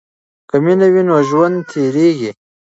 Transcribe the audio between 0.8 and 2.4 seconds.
وي نو ژوند تیریږي.